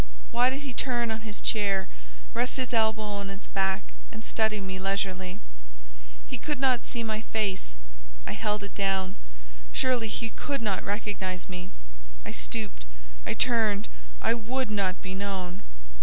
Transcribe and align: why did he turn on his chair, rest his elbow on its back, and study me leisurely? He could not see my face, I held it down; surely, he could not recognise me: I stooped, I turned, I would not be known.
why 0.31 0.49
did 0.49 0.61
he 0.61 0.73
turn 0.73 1.11
on 1.11 1.21
his 1.21 1.39
chair, 1.39 1.87
rest 2.33 2.57
his 2.57 2.73
elbow 2.73 3.03
on 3.03 3.29
its 3.29 3.45
back, 3.45 3.83
and 4.11 4.23
study 4.23 4.59
me 4.59 4.79
leisurely? 4.79 5.39
He 6.25 6.39
could 6.39 6.59
not 6.59 6.87
see 6.87 7.03
my 7.03 7.21
face, 7.21 7.75
I 8.25 8.31
held 8.31 8.63
it 8.63 8.73
down; 8.73 9.15
surely, 9.73 10.07
he 10.07 10.31
could 10.31 10.59
not 10.63 10.83
recognise 10.83 11.47
me: 11.47 11.69
I 12.25 12.31
stooped, 12.31 12.83
I 13.27 13.35
turned, 13.35 13.87
I 14.23 14.33
would 14.33 14.71
not 14.71 14.99
be 15.03 15.13
known. 15.13 15.61